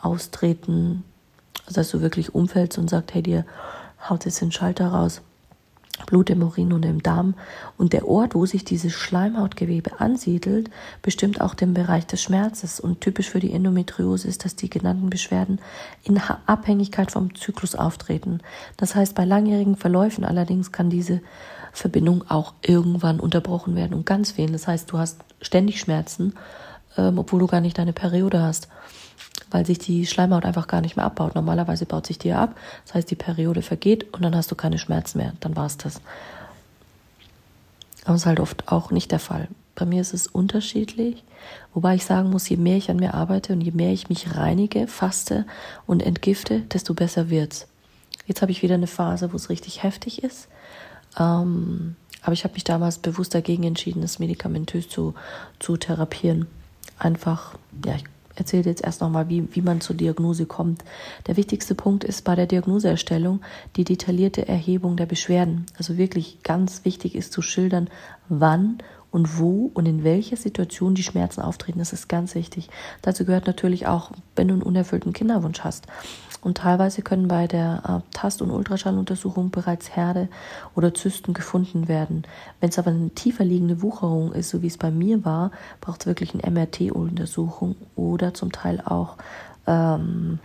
Austreten, 0.00 1.04
also 1.66 1.80
dass 1.80 1.90
du 1.90 2.00
wirklich 2.00 2.34
umfällst 2.34 2.78
und 2.78 2.88
sagst, 2.88 3.14
hey, 3.14 3.22
dir 3.22 3.44
haut 4.08 4.24
jetzt 4.24 4.40
den 4.40 4.52
Schalter 4.52 4.88
raus. 4.88 5.22
Blut 6.06 6.30
im 6.30 6.42
Urin 6.42 6.72
und 6.72 6.84
im 6.84 7.02
Darm. 7.02 7.34
Und 7.76 7.92
der 7.92 8.08
Ort, 8.08 8.34
wo 8.34 8.46
sich 8.46 8.64
dieses 8.64 8.92
Schleimhautgewebe 8.92 10.00
ansiedelt, 10.00 10.70
bestimmt 11.02 11.40
auch 11.40 11.54
den 11.54 11.74
Bereich 11.74 12.06
des 12.06 12.22
Schmerzes. 12.22 12.80
Und 12.80 13.00
typisch 13.00 13.28
für 13.28 13.40
die 13.40 13.52
Endometriose 13.52 14.28
ist, 14.28 14.44
dass 14.44 14.56
die 14.56 14.70
genannten 14.70 15.10
Beschwerden 15.10 15.60
in 16.04 16.20
Abhängigkeit 16.46 17.10
vom 17.10 17.34
Zyklus 17.34 17.74
auftreten. 17.74 18.40
Das 18.76 18.94
heißt, 18.94 19.14
bei 19.14 19.24
langjährigen 19.24 19.76
Verläufen 19.76 20.24
allerdings 20.24 20.72
kann 20.72 20.90
diese 20.90 21.20
Verbindung 21.72 22.28
auch 22.28 22.54
irgendwann 22.62 23.20
unterbrochen 23.20 23.76
werden 23.76 23.94
und 23.94 24.06
ganz 24.06 24.32
fehlen. 24.32 24.52
Das 24.52 24.66
heißt, 24.66 24.90
du 24.90 24.98
hast 24.98 25.20
ständig 25.40 25.80
Schmerzen, 25.80 26.34
ähm, 26.96 27.18
obwohl 27.18 27.40
du 27.40 27.46
gar 27.46 27.60
nicht 27.60 27.78
deine 27.78 27.92
Periode 27.92 28.42
hast 28.42 28.68
weil 29.50 29.66
sich 29.66 29.78
die 29.78 30.06
Schleimhaut 30.06 30.44
einfach 30.44 30.66
gar 30.66 30.80
nicht 30.80 30.96
mehr 30.96 31.04
abbaut. 31.04 31.34
Normalerweise 31.34 31.86
baut 31.86 32.06
sich 32.06 32.18
die 32.18 32.32
ab, 32.32 32.56
das 32.84 32.94
heißt, 32.94 33.10
die 33.10 33.16
Periode 33.16 33.62
vergeht 33.62 34.12
und 34.14 34.22
dann 34.22 34.34
hast 34.36 34.50
du 34.50 34.54
keine 34.54 34.78
Schmerzen 34.78 35.18
mehr. 35.18 35.32
Dann 35.40 35.56
war 35.56 35.66
es 35.66 35.76
das. 35.76 36.00
Aber 38.04 38.14
es 38.14 38.22
ist 38.22 38.26
halt 38.26 38.40
oft 38.40 38.68
auch 38.68 38.90
nicht 38.90 39.12
der 39.12 39.18
Fall. 39.18 39.48
Bei 39.74 39.84
mir 39.86 40.00
ist 40.00 40.14
es 40.14 40.26
unterschiedlich, 40.26 41.24
wobei 41.72 41.94
ich 41.94 42.04
sagen 42.04 42.30
muss, 42.30 42.48
je 42.48 42.56
mehr 42.56 42.76
ich 42.76 42.90
an 42.90 42.96
mir 42.96 43.14
arbeite 43.14 43.52
und 43.52 43.60
je 43.60 43.70
mehr 43.70 43.92
ich 43.92 44.08
mich 44.08 44.36
reinige, 44.36 44.86
faste 44.86 45.46
und 45.86 46.02
entgifte, 46.02 46.60
desto 46.60 46.94
besser 46.94 47.30
wird's. 47.30 47.66
Jetzt 48.26 48.42
habe 48.42 48.52
ich 48.52 48.62
wieder 48.62 48.74
eine 48.74 48.86
Phase, 48.86 49.32
wo 49.32 49.36
es 49.36 49.48
richtig 49.48 49.82
heftig 49.82 50.22
ist. 50.22 50.48
Ähm, 51.18 51.96
aber 52.22 52.32
ich 52.32 52.44
habe 52.44 52.54
mich 52.54 52.64
damals 52.64 52.98
bewusst 52.98 53.34
dagegen 53.34 53.64
entschieden, 53.64 54.02
das 54.02 54.18
medikamentös 54.18 54.88
zu, 54.88 55.14
zu 55.58 55.76
therapieren. 55.76 56.46
Einfach, 56.98 57.54
ja, 57.84 57.94
ich 57.96 58.04
erzähle 58.34 58.64
jetzt 58.64 58.84
erst 58.84 59.00
nochmal, 59.00 59.28
wie, 59.28 59.48
wie 59.54 59.62
man 59.62 59.80
zur 59.80 59.96
Diagnose 59.96 60.46
kommt. 60.46 60.84
Der 61.26 61.36
wichtigste 61.36 61.74
Punkt 61.74 62.04
ist 62.04 62.24
bei 62.24 62.34
der 62.34 62.46
Diagnoseerstellung 62.46 63.40
die 63.76 63.84
detaillierte 63.84 64.46
Erhebung 64.48 64.96
der 64.96 65.06
Beschwerden. 65.06 65.66
Also 65.76 65.96
wirklich 65.96 66.42
ganz 66.42 66.84
wichtig 66.84 67.14
ist 67.14 67.32
zu 67.32 67.42
schildern, 67.42 67.88
wann 68.28 68.78
und 69.10 69.38
wo 69.38 69.70
und 69.74 69.86
in 69.86 70.04
welcher 70.04 70.36
Situation 70.36 70.94
die 70.94 71.02
Schmerzen 71.02 71.40
auftreten. 71.40 71.78
Das 71.78 71.92
ist 71.92 72.08
ganz 72.08 72.34
wichtig. 72.34 72.68
Dazu 73.02 73.24
gehört 73.24 73.46
natürlich 73.46 73.86
auch, 73.86 74.12
wenn 74.36 74.48
du 74.48 74.54
einen 74.54 74.62
unerfüllten 74.62 75.12
Kinderwunsch 75.12 75.60
hast. 75.60 75.86
Und 76.42 76.56
teilweise 76.56 77.02
können 77.02 77.28
bei 77.28 77.46
der 77.46 77.82
äh, 77.86 78.16
Tast- 78.16 78.40
und 78.40 78.50
Ultraschalluntersuchung 78.50 79.50
bereits 79.50 79.94
Herde 79.94 80.28
oder 80.74 80.94
Zysten 80.94 81.34
gefunden 81.34 81.86
werden. 81.86 82.24
Wenn 82.60 82.70
es 82.70 82.78
aber 82.78 82.90
eine 82.90 83.10
tiefer 83.10 83.44
liegende 83.44 83.82
Wucherung 83.82 84.32
ist, 84.32 84.48
so 84.48 84.62
wie 84.62 84.68
es 84.68 84.78
bei 84.78 84.90
mir 84.90 85.24
war, 85.24 85.50
braucht 85.80 86.00
es 86.00 86.06
wirklich 86.06 86.32
eine 86.32 86.50
MRT-Untersuchung 86.50 87.76
oder 87.94 88.32
zum 88.32 88.52
Teil 88.52 88.80
auch, 88.80 89.16
ähm, 89.66 90.38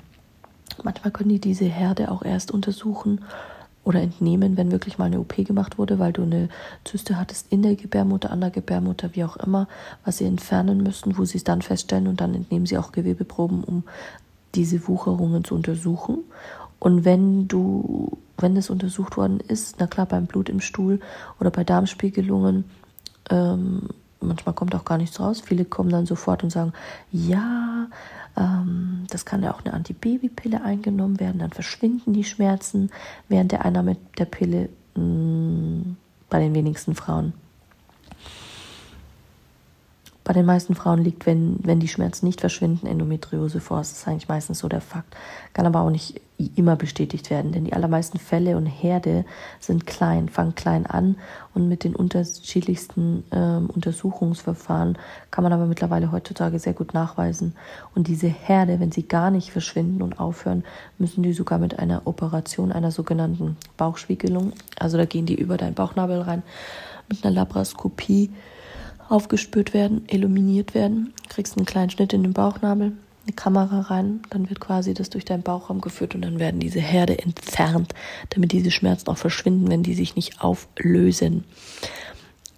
manchmal 0.83 1.11
können 1.11 1.29
die 1.29 1.39
diese 1.39 1.65
Herde 1.65 2.11
auch 2.11 2.23
erst 2.23 2.51
untersuchen 2.51 3.21
oder 3.85 4.01
entnehmen, 4.01 4.57
wenn 4.57 4.71
wirklich 4.71 4.97
mal 4.97 5.05
eine 5.05 5.19
OP 5.19 5.35
gemacht 5.37 5.77
wurde, 5.77 5.99
weil 5.99 6.11
du 6.11 6.23
eine 6.23 6.49
Zyste 6.83 7.17
hattest 7.17 7.51
in 7.51 7.61
der 7.61 7.75
Gebärmutter, 7.75 8.31
an 8.31 8.41
der 8.41 8.49
Gebärmutter, 8.49 9.11
wie 9.13 9.23
auch 9.23 9.37
immer, 9.37 9.67
was 10.03 10.17
sie 10.17 10.25
entfernen 10.25 10.83
müssen, 10.83 11.17
wo 11.17 11.23
sie 11.23 11.37
es 11.37 11.43
dann 11.43 11.61
feststellen 11.61 12.07
und 12.07 12.19
dann 12.19 12.33
entnehmen 12.33 12.65
sie 12.65 12.77
auch 12.77 12.91
Gewebeproben, 12.91 13.63
um 13.63 13.83
diese 14.55 14.87
Wucherungen 14.87 15.43
zu 15.43 15.53
untersuchen. 15.53 16.19
Und 16.79 17.05
wenn 17.05 17.47
du, 17.47 18.17
wenn 18.37 18.57
es 18.57 18.69
untersucht 18.69 19.17
worden 19.17 19.39
ist, 19.39 19.77
na 19.79 19.87
klar, 19.87 20.07
beim 20.07 20.25
Blut 20.25 20.49
im 20.49 20.61
Stuhl 20.61 20.99
oder 21.39 21.51
bei 21.51 21.63
Darmspiegelungen, 21.63 22.65
ähm, 23.29 23.89
manchmal 24.19 24.55
kommt 24.55 24.73
auch 24.73 24.85
gar 24.85 24.97
nichts 24.97 25.19
raus. 25.19 25.41
Viele 25.41 25.63
kommen 25.63 25.89
dann 25.89 26.07
sofort 26.07 26.43
und 26.43 26.49
sagen, 26.49 26.73
ja, 27.11 27.87
ähm, 28.37 29.05
das 29.09 29.25
kann 29.25 29.43
ja 29.43 29.53
auch 29.53 29.63
eine 29.63 29.73
Antibabypille 29.73 30.61
eingenommen 30.63 31.19
werden, 31.19 31.39
dann 31.39 31.51
verschwinden 31.51 32.13
die 32.13 32.23
Schmerzen 32.23 32.89
während 33.27 33.51
der 33.51 33.65
Einnahme 33.65 33.97
der 34.17 34.25
Pille 34.25 34.69
mh, 34.95 35.03
mm, 35.03 35.97
bei 36.29 36.39
den 36.39 36.55
wenigsten 36.55 36.95
Frauen 36.95 37.33
bei 40.25 40.33
den 40.33 40.45
meisten 40.45 40.73
Frauen 40.73 41.03
liegt, 41.03 41.27
wenn, 41.27 41.59
wenn 41.61 41.79
die 41.79 41.87
Schmerzen 41.87 42.25
nicht 42.25 42.41
verschwinden, 42.41 42.87
Endometriose 42.87 43.61
vor. 43.61 43.77
Das 43.77 43.91
ist 43.91 44.07
eigentlich 44.07 44.27
meistens 44.27 44.57
so 44.57 44.67
der 44.67 44.81
Fakt. 44.81 45.15
Kann 45.53 45.67
aber 45.67 45.81
auch 45.81 45.91
nicht 45.91 46.19
immer 46.55 46.75
bestätigt 46.75 47.29
werden, 47.29 47.51
denn 47.51 47.63
die 47.63 47.73
allermeisten 47.73 48.17
Fälle 48.17 48.57
und 48.57 48.65
Herde 48.65 49.23
sind 49.59 49.85
klein, 49.85 50.27
fangen 50.27 50.55
klein 50.55 50.87
an 50.87 51.15
und 51.53 51.69
mit 51.69 51.83
den 51.83 51.95
unterschiedlichsten 51.95 53.23
ähm, 53.31 53.69
Untersuchungsverfahren 53.69 54.97
kann 55.31 55.43
man 55.43 55.53
aber 55.53 55.67
mittlerweile 55.67 56.11
heutzutage 56.11 56.57
sehr 56.59 56.73
gut 56.73 56.93
nachweisen. 56.93 57.55
Und 57.93 58.07
diese 58.07 58.27
Herde, 58.27 58.79
wenn 58.79 58.91
sie 58.91 59.07
gar 59.07 59.29
nicht 59.29 59.51
verschwinden 59.51 60.01
und 60.01 60.19
aufhören, 60.19 60.63
müssen 60.97 61.21
die 61.23 61.33
sogar 61.33 61.59
mit 61.59 61.77
einer 61.77 62.01
Operation, 62.05 62.71
einer 62.71 62.91
sogenannten 62.91 63.57
Bauchspiegelung, 63.77 64.53
also 64.77 64.97
da 64.97 65.05
gehen 65.05 65.27
die 65.27 65.35
über 65.35 65.55
deinen 65.55 65.75
Bauchnabel 65.75 66.19
rein, 66.21 66.41
mit 67.07 67.23
einer 67.23 67.33
Laparoskopie 67.33 68.31
aufgespürt 69.09 69.73
werden, 69.73 70.03
illuminiert 70.07 70.73
werden. 70.73 71.13
Kriegst 71.29 71.57
einen 71.57 71.65
kleinen 71.65 71.89
Schnitt 71.89 72.13
in 72.13 72.23
den 72.23 72.33
Bauchnabel, 72.33 72.93
eine 73.25 73.35
Kamera 73.35 73.81
rein, 73.81 74.21
dann 74.29 74.49
wird 74.49 74.59
quasi 74.59 74.93
das 74.93 75.09
durch 75.09 75.25
deinen 75.25 75.41
Bauchraum 75.41 75.81
geführt 75.81 76.15
und 76.15 76.21
dann 76.21 76.39
werden 76.39 76.59
diese 76.59 76.79
Herde 76.79 77.17
entfernt, 77.17 77.93
damit 78.29 78.51
diese 78.51 78.71
Schmerzen 78.71 79.09
auch 79.09 79.17
verschwinden, 79.17 79.69
wenn 79.69 79.83
die 79.83 79.95
sich 79.95 80.15
nicht 80.15 80.41
auflösen. 80.41 81.43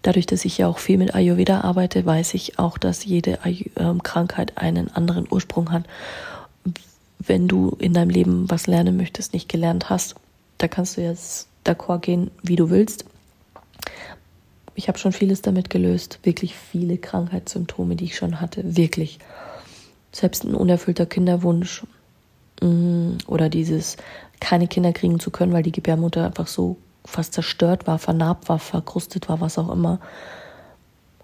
Dadurch, 0.01 0.25
dass 0.25 0.46
ich 0.46 0.58
ja 0.58 0.68
auch 0.68 0.77
viel 0.77 0.98
mit 0.98 1.16
Ayurveda 1.16 1.62
arbeite, 1.62 2.06
weiß 2.06 2.34
ich 2.34 2.60
auch, 2.60 2.77
dass 2.77 3.06
jede 3.06 3.39
ähm, 3.75 4.04
Krankheit 4.04 4.58
einen 4.58 4.89
anderen 4.89 5.27
Ursprung 5.30 5.72
hat. 5.72 5.84
Wenn 7.20 7.48
du 7.48 7.75
in 7.80 7.94
deinem 7.94 8.10
Leben 8.10 8.50
was 8.50 8.68
lernen 8.68 8.96
möchtest, 8.96 9.34
nicht 9.34 9.50
gelernt 9.50 9.89
hast, 9.89 10.16
da 10.60 10.68
kannst 10.68 10.98
du 10.98 11.01
jetzt 11.01 11.48
d'accord 11.66 12.00
gehen, 12.00 12.32
wie 12.42 12.56
du 12.56 12.70
willst 12.70 13.06
ich 14.77 14.88
habe 14.88 15.00
schon 15.00 15.12
vieles 15.12 15.41
damit 15.41 15.72
gelöst. 15.72 16.19
Wirklich 16.22 16.55
viele 16.55 17.00
Krankheitssymptome, 17.00 17.96
die 17.96 18.05
ich 18.05 18.15
schon 18.15 18.39
hatte. 18.39 18.77
Wirklich. 18.77 19.17
Selbst 20.12 20.43
ein 20.43 20.53
unerfüllter 20.53 21.07
Kinderwunsch 21.07 21.84
mm, 22.62 23.13
oder 23.25 23.50
dieses 23.50 23.98
keine 24.39 24.67
Kinder 24.67 24.93
kriegen 24.93 25.19
zu 25.19 25.31
können, 25.31 25.51
weil 25.51 25.63
die 25.63 25.72
Gebärmutter 25.72 26.27
einfach 26.27 26.46
so 26.46 26.77
fast 27.05 27.34
zerstört 27.34 27.88
war, 27.88 27.98
vernarbt 27.98 28.50
war, 28.50 28.60
verkrustet 28.60 29.27
war, 29.29 29.41
was 29.41 29.57
auch 29.57 29.72
immer, 29.72 30.00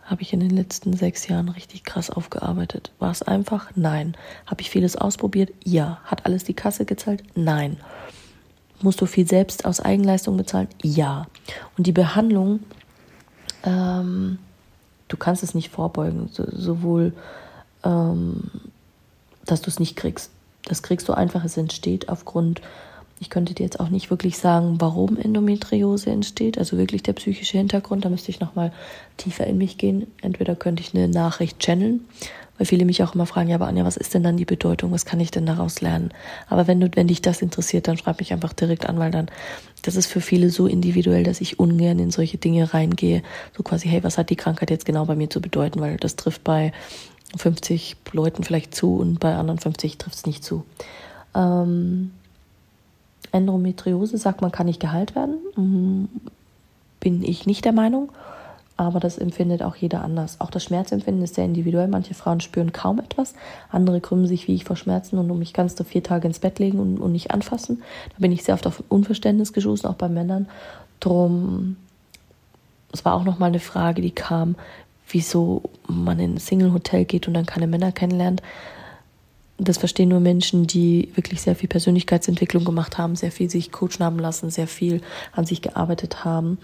habe 0.01 0.23
ich 0.23 0.33
in 0.33 0.39
den 0.39 0.49
letzten 0.49 0.93
sechs 0.93 1.27
Jahren 1.27 1.49
richtig 1.49 1.83
krass 1.83 2.09
aufgearbeitet. 2.09 2.91
War 2.97 3.11
es 3.11 3.21
einfach? 3.21 3.69
Nein. 3.75 4.17
Habe 4.47 4.61
ich 4.61 4.71
vieles 4.71 4.95
ausprobiert? 4.95 5.51
Ja. 5.63 5.99
Hat 6.05 6.25
alles 6.25 6.43
die 6.43 6.55
Kasse 6.55 6.85
gezahlt? 6.85 7.21
Nein. 7.35 7.77
Musst 8.81 8.99
du 8.99 9.05
viel 9.05 9.27
selbst 9.27 9.63
aus 9.65 9.79
Eigenleistung 9.79 10.37
bezahlen? 10.37 10.69
Ja. 10.81 11.27
Und 11.77 11.85
die 11.85 11.91
Behandlung 11.91 12.61
ähm, 13.63 14.39
du 15.07 15.17
kannst 15.17 15.43
es 15.43 15.55
nicht 15.55 15.69
vorbeugen, 15.69 16.29
so, 16.31 16.45
sowohl, 16.51 17.13
ähm, 17.83 18.49
dass 19.45 19.61
du 19.61 19.69
es 19.69 19.79
nicht 19.79 19.95
kriegst. 19.95 20.31
Das 20.65 20.83
kriegst 20.83 21.07
du 21.09 21.13
einfach, 21.13 21.43
es 21.43 21.57
entsteht 21.57 22.09
aufgrund, 22.09 22.61
ich 23.19 23.29
könnte 23.29 23.53
dir 23.53 23.63
jetzt 23.63 23.79
auch 23.79 23.89
nicht 23.89 24.09
wirklich 24.09 24.37
sagen, 24.37 24.75
warum 24.79 25.17
Endometriose 25.17 26.09
entsteht, 26.09 26.57
also 26.57 26.77
wirklich 26.77 27.03
der 27.03 27.13
psychische 27.13 27.57
Hintergrund, 27.57 28.05
da 28.05 28.09
müsste 28.09 28.31
ich 28.31 28.39
nochmal 28.39 28.71
tiefer 29.17 29.45
in 29.47 29.57
mich 29.57 29.77
gehen. 29.77 30.07
Entweder 30.21 30.55
könnte 30.55 30.81
ich 30.81 30.93
eine 30.93 31.07
Nachricht 31.07 31.59
channeln 31.59 32.01
weil 32.57 32.67
viele 32.67 32.85
mich 32.85 33.01
auch 33.03 33.15
immer 33.15 33.25
fragen, 33.25 33.49
ja, 33.49 33.55
aber 33.55 33.67
Anja, 33.67 33.83
was 33.83 33.97
ist 33.97 34.13
denn 34.13 34.23
dann 34.23 34.37
die 34.37 34.45
Bedeutung? 34.45 34.91
Was 34.91 35.05
kann 35.05 35.19
ich 35.19 35.31
denn 35.31 35.45
daraus 35.45 35.81
lernen? 35.81 36.11
Aber 36.47 36.67
wenn 36.67 36.79
du, 36.79 36.89
wenn 36.93 37.07
dich 37.07 37.21
das 37.21 37.41
interessiert, 37.41 37.87
dann 37.87 37.97
schreib 37.97 38.19
mich 38.19 38.31
einfach 38.31 38.53
direkt 38.53 38.87
an, 38.87 38.99
weil 38.99 39.11
dann, 39.11 39.27
das 39.81 39.95
ist 39.95 40.07
für 40.07 40.21
viele 40.21 40.49
so 40.49 40.67
individuell, 40.67 41.23
dass 41.23 41.41
ich 41.41 41.59
ungern 41.59 41.99
in 41.99 42.11
solche 42.11 42.37
Dinge 42.37 42.73
reingehe. 42.73 43.23
So 43.57 43.63
quasi, 43.63 43.87
hey, 43.87 44.03
was 44.03 44.17
hat 44.17 44.29
die 44.29 44.35
Krankheit 44.35 44.69
jetzt 44.69 44.85
genau 44.85 45.05
bei 45.05 45.15
mir 45.15 45.29
zu 45.29 45.41
bedeuten? 45.41 45.79
Weil 45.79 45.97
das 45.97 46.15
trifft 46.15 46.43
bei 46.43 46.71
50 47.35 47.95
Leuten 48.11 48.43
vielleicht 48.43 48.75
zu 48.75 48.97
und 48.97 49.19
bei 49.19 49.35
anderen 49.35 49.59
50 49.59 49.97
trifft 49.97 50.17
es 50.17 50.25
nicht 50.27 50.43
zu. 50.43 50.63
Ähm, 51.35 52.11
Endometriose 53.31 54.19
sagt 54.19 54.41
man, 54.41 54.51
kann 54.51 54.67
nicht 54.67 54.79
geheilt 54.79 55.15
werden. 55.15 55.37
Mhm. 55.55 56.09
Bin 56.99 57.23
ich 57.23 57.47
nicht 57.47 57.65
der 57.65 57.73
Meinung 57.73 58.11
aber 58.83 58.99
das 58.99 59.17
empfindet 59.17 59.63
auch 59.63 59.75
jeder 59.75 60.01
anders. 60.01 60.39
Auch 60.39 60.51
das 60.51 60.63
Schmerzempfinden 60.63 61.23
ist 61.23 61.35
sehr 61.35 61.45
individuell. 61.45 61.87
Manche 61.87 62.13
Frauen 62.13 62.41
spüren 62.41 62.71
kaum 62.71 62.99
etwas, 62.99 63.33
andere 63.69 64.01
krümmen 64.01 64.27
sich 64.27 64.47
wie 64.47 64.55
ich 64.55 64.65
vor 64.65 64.75
Schmerzen 64.75 65.17
und 65.17 65.29
um 65.31 65.39
mich 65.39 65.53
ganz 65.53 65.75
vier 65.83 66.03
Tage 66.03 66.27
ins 66.27 66.39
Bett 66.39 66.59
legen 66.59 66.79
und, 66.79 66.97
und 66.97 67.11
nicht 67.11 67.31
anfassen. 67.31 67.81
Da 68.09 68.15
bin 68.19 68.31
ich 68.31 68.43
sehr 68.43 68.55
oft 68.55 68.67
auf 68.67 68.83
Unverständnis 68.89 69.53
gestoßen, 69.53 69.89
auch 69.89 69.95
bei 69.95 70.09
Männern. 70.09 70.47
Drum, 70.99 71.77
es 72.91 73.03
war 73.03 73.15
auch 73.15 73.23
nochmal 73.23 73.49
eine 73.49 73.59
Frage, 73.59 74.01
die 74.01 74.11
kam, 74.11 74.55
wieso 75.09 75.63
man 75.87 76.19
in 76.19 76.35
ein 76.35 76.37
Single-Hotel 76.37 77.05
geht 77.05 77.27
und 77.27 77.33
dann 77.33 77.45
keine 77.45 77.67
Männer 77.67 77.91
kennenlernt. 77.91 78.41
Das 79.57 79.77
verstehen 79.77 80.09
nur 80.09 80.19
Menschen, 80.19 80.67
die 80.67 81.11
wirklich 81.15 81.41
sehr 81.41 81.55
viel 81.55 81.69
Persönlichkeitsentwicklung 81.69 82.65
gemacht 82.65 82.97
haben, 82.97 83.15
sehr 83.15 83.31
viel 83.31 83.49
sich 83.49 83.71
coachen 83.71 83.99
haben 84.03 84.19
lassen, 84.19 84.49
sehr 84.49 84.67
viel 84.67 85.01
an 85.31 85.45
sich 85.45 85.61
gearbeitet 85.61 86.25
haben 86.25 86.57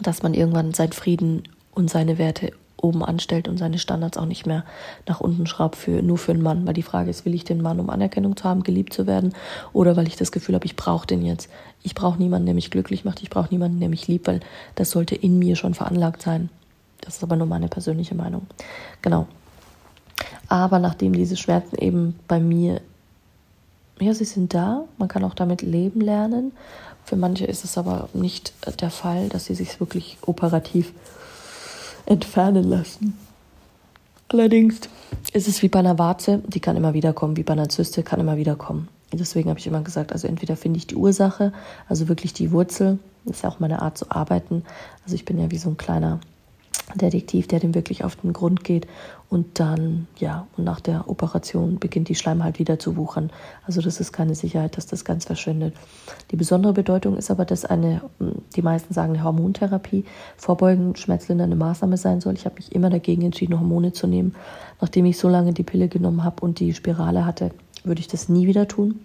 dass 0.00 0.22
man 0.22 0.34
irgendwann 0.34 0.74
seinen 0.74 0.92
Frieden 0.92 1.42
und 1.72 1.90
seine 1.90 2.18
Werte 2.18 2.52
oben 2.84 3.04
anstellt 3.04 3.48
und 3.48 3.56
seine 3.56 3.78
Standards 3.78 4.18
auch 4.18 4.26
nicht 4.26 4.46
mehr 4.46 4.64
nach 5.08 5.20
unten 5.20 5.46
schraubt 5.46 5.76
für 5.76 6.02
nur 6.02 6.18
für 6.18 6.32
einen 6.32 6.42
Mann, 6.42 6.66
weil 6.66 6.74
die 6.74 6.82
Frage 6.82 7.10
ist, 7.10 7.24
will 7.24 7.34
ich 7.34 7.44
den 7.44 7.62
Mann, 7.62 7.80
um 7.80 7.88
Anerkennung 7.88 8.36
zu 8.36 8.44
haben, 8.44 8.62
geliebt 8.62 8.92
zu 8.92 9.06
werden 9.06 9.32
oder 9.72 9.96
weil 9.96 10.06
ich 10.06 10.16
das 10.16 10.32
Gefühl 10.32 10.54
habe, 10.54 10.66
ich 10.66 10.76
brauche 10.76 11.06
den 11.06 11.24
jetzt. 11.24 11.48
Ich 11.82 11.94
brauche 11.94 12.18
niemanden, 12.18 12.46
der 12.46 12.54
mich 12.54 12.70
glücklich 12.70 13.04
macht, 13.04 13.22
ich 13.22 13.30
brauche 13.30 13.48
niemanden, 13.50 13.80
der 13.80 13.88
mich 13.88 14.06
liebt, 14.06 14.26
weil 14.26 14.40
das 14.74 14.90
sollte 14.90 15.14
in 15.14 15.38
mir 15.38 15.56
schon 15.56 15.74
veranlagt 15.74 16.22
sein. 16.22 16.50
Das 17.00 17.16
ist 17.16 17.22
aber 17.22 17.36
nur 17.36 17.46
meine 17.46 17.68
persönliche 17.68 18.14
Meinung. 18.14 18.46
Genau. 19.02 19.26
Aber 20.48 20.78
nachdem 20.78 21.14
diese 21.14 21.36
Schmerzen 21.36 21.76
eben 21.76 22.18
bei 22.28 22.38
mir, 22.38 22.80
ja, 24.00 24.12
sie 24.14 24.24
sind 24.24 24.54
da, 24.54 24.84
man 24.98 25.08
kann 25.08 25.24
auch 25.24 25.34
damit 25.34 25.62
leben 25.62 26.00
lernen. 26.00 26.52
Für 27.04 27.16
manche 27.16 27.44
ist 27.44 27.64
es 27.64 27.78
aber 27.78 28.08
nicht 28.12 28.52
der 28.80 28.90
Fall, 28.90 29.28
dass 29.28 29.46
sie 29.46 29.54
sich 29.54 29.78
wirklich 29.78 30.18
operativ 30.22 30.92
entfernen 32.06 32.64
lassen. 32.64 33.16
Allerdings 34.28 34.80
ist 35.32 35.48
es 35.48 35.62
wie 35.62 35.68
bei 35.68 35.78
einer 35.78 35.98
Warze, 35.98 36.42
die 36.46 36.60
kann 36.60 36.76
immer 36.76 36.94
wieder 36.94 37.12
kommen, 37.12 37.36
wie 37.36 37.42
bei 37.42 37.52
einer 37.52 37.68
Zyste 37.68 38.02
kann 38.02 38.20
immer 38.20 38.36
wieder 38.36 38.56
kommen. 38.56 38.88
Deswegen 39.12 39.48
habe 39.48 39.60
ich 39.60 39.66
immer 39.66 39.82
gesagt, 39.82 40.12
also 40.12 40.26
entweder 40.26 40.56
finde 40.56 40.78
ich 40.78 40.86
die 40.86 40.96
Ursache, 40.96 41.52
also 41.88 42.08
wirklich 42.08 42.32
die 42.32 42.50
Wurzel, 42.50 42.98
das 43.24 43.36
ist 43.36 43.42
ja 43.42 43.50
auch 43.50 43.60
meine 43.60 43.80
Art 43.80 43.96
zu 43.96 44.10
arbeiten. 44.10 44.64
Also 45.04 45.14
ich 45.14 45.24
bin 45.24 45.38
ja 45.38 45.50
wie 45.50 45.58
so 45.58 45.68
ein 45.68 45.76
kleiner 45.76 46.20
Detektiv, 46.94 47.48
der 47.48 47.60
dem 47.60 47.74
wirklich 47.74 48.04
auf 48.04 48.16
den 48.16 48.32
Grund 48.32 48.62
geht 48.62 48.86
und 49.30 49.58
dann, 49.58 50.06
ja, 50.18 50.46
und 50.56 50.64
nach 50.64 50.80
der 50.80 51.08
Operation 51.08 51.78
beginnt 51.78 52.08
die 52.08 52.14
Schleimhaut 52.14 52.58
wieder 52.58 52.78
zu 52.78 52.96
wuchern. 52.96 53.30
Also 53.66 53.80
das 53.80 53.98
ist 53.98 54.12
keine 54.12 54.34
Sicherheit, 54.34 54.76
dass 54.76 54.86
das 54.86 55.04
ganz 55.04 55.24
verschwindet. 55.24 55.74
Die 56.30 56.36
besondere 56.36 56.72
Bedeutung 56.72 57.16
ist 57.16 57.30
aber, 57.30 57.44
dass 57.44 57.64
eine, 57.64 58.02
die 58.54 58.62
meisten 58.62 58.94
sagen, 58.94 59.14
eine 59.14 59.24
Hormontherapie 59.24 60.04
vorbeugend 60.36 60.98
schmerzlindernde 60.98 61.56
Maßnahme 61.56 61.96
sein 61.96 62.20
soll. 62.20 62.34
Ich 62.34 62.44
habe 62.44 62.56
mich 62.56 62.72
immer 62.72 62.90
dagegen 62.90 63.22
entschieden, 63.22 63.58
Hormone 63.58 63.92
zu 63.92 64.06
nehmen. 64.06 64.34
Nachdem 64.80 65.06
ich 65.06 65.18
so 65.18 65.28
lange 65.28 65.52
die 65.52 65.64
Pille 65.64 65.88
genommen 65.88 66.22
habe 66.22 66.42
und 66.42 66.60
die 66.60 66.74
Spirale 66.74 67.26
hatte, 67.26 67.50
würde 67.82 68.00
ich 68.00 68.08
das 68.08 68.28
nie 68.28 68.46
wieder 68.46 68.68
tun. 68.68 69.00